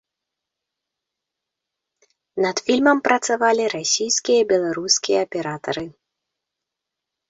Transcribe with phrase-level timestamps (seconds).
[2.47, 5.89] Над фільмам працавалі расійскія і беларускія аператары.